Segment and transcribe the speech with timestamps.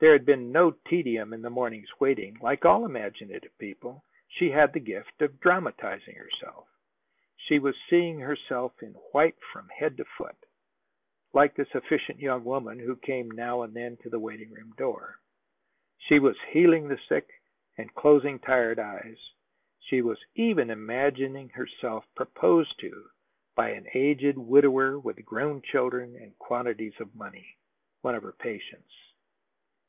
[0.00, 2.36] There had been no tedium in the morning's waiting.
[2.40, 6.66] Like all imaginative people, she had the gift of dramatizing herself.
[7.36, 10.34] She was seeing herself in white from head to foot,
[11.32, 15.20] like this efficient young woman who came now and then to the waiting room door;
[15.98, 17.40] she was healing the sick
[17.78, 19.30] and closing tired eyes;
[19.78, 23.08] she was even imagining herself proposed to
[23.54, 27.56] by an aged widower with grown children and quantities of money,
[28.00, 28.92] one of her patients.